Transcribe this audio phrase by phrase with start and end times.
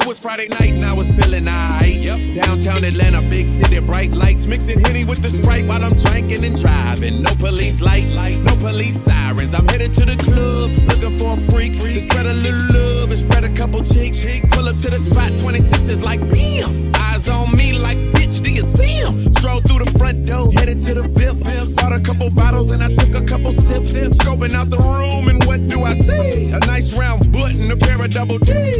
[0.00, 1.98] It was Friday night and I was feeling alright.
[1.98, 2.36] Yep.
[2.36, 4.46] Downtown Atlanta, big city, bright lights.
[4.46, 7.22] Mixing Henny with the Sprite while I'm drinking and driving.
[7.22, 9.54] No police lights, no police sirens.
[9.54, 11.72] I'm headed to the club, looking for a freak.
[12.00, 14.48] Spread a little love and spread a couple cheeks.
[14.50, 16.92] Pull up to the spot, 26 is like, bam.
[16.94, 19.34] Eyes on me like, bitch, do you see him?
[19.34, 21.74] Stroll through the front door, headed to the VIP.
[21.74, 23.98] Bought a couple bottles and I took a couple sips.
[24.18, 26.50] Scoping out the room and what do I see?
[26.50, 28.77] A nice round butt and a pair of double D's.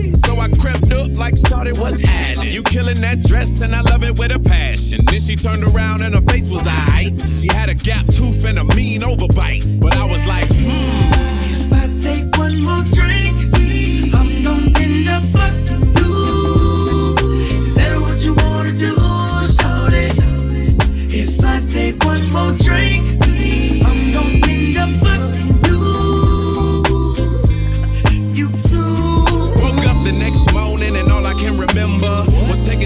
[1.76, 2.52] Happening.
[2.52, 5.00] You killing that dress and I love it with a passion.
[5.06, 7.18] Then she turned around and her face was aight.
[7.40, 9.80] She had a gap tooth and a mean overbite.
[9.80, 10.07] But I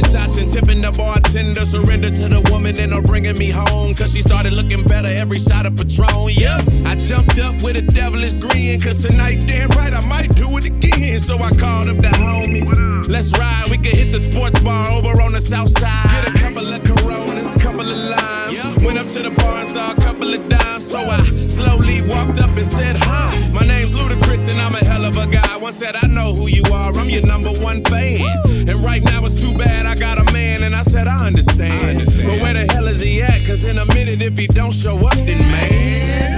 [0.03, 1.65] taking shots and tipping the bartender.
[1.65, 3.95] Surrender to the woman and her bringing me home.
[3.95, 6.31] Cause she started looking better every shot of Patron.
[6.31, 8.81] Yep, I jumped up with a devilish grin.
[8.81, 11.21] Cause tonight, damn right, I might do it again.
[11.21, 13.09] So I called up the homies.
[13.09, 16.07] Let's ride, we can hit the sports bar over on the south side.
[16.13, 18.83] Get a couple of coronas, couple of limes.
[18.83, 20.89] Went up to the bar and saw a couple of dimes.
[20.89, 25.05] So I slowly walked up and said, Hi, my name's Ludacris and I'm a hell
[25.05, 25.57] of a guy.
[25.57, 26.72] One said, I know who you are,
[27.13, 28.21] your number one fan.
[28.67, 30.63] And right now it's too bad I got a man.
[30.63, 31.99] And I said, I understand.
[32.07, 33.45] But where the hell is he at?
[33.45, 36.32] Cause in a minute, if he don't show up, then man.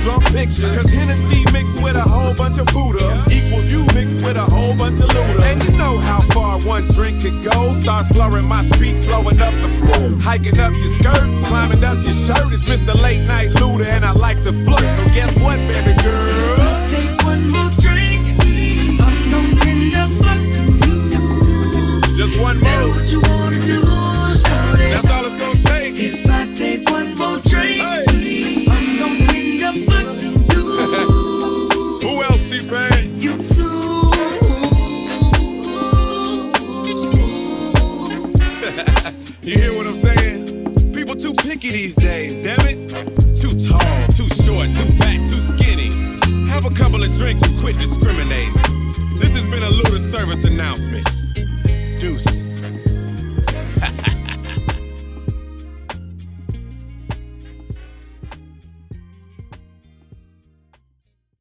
[0.00, 0.76] Drunk pictures.
[0.76, 4.74] Cause Hennessy mixed with a whole bunch of Buddha equals you mixed with a whole
[4.74, 5.42] bunch of Luda.
[5.42, 7.72] And you know how far one drink could go.
[7.72, 10.18] Start slurring my speech, slowing up the flow.
[10.18, 12.52] Hiking up your skirt, climbing up your shirt.
[12.52, 12.94] It's Mr.
[13.02, 13.86] Late Night Luda,
[41.52, 42.88] Picky these days, damn it.
[43.36, 45.90] Too tall, too short, too fat, too skinny.
[46.48, 48.31] Have a couple of drinks and quit discriminating.